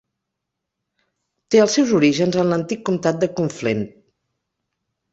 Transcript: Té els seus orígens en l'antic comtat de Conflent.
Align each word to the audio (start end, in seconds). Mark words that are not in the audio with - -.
Té 1.53 1.61
els 1.67 1.77
seus 1.79 1.93
orígens 1.99 2.39
en 2.47 2.51
l'antic 2.55 2.85
comtat 2.91 3.23
de 3.27 3.33
Conflent. 3.41 3.89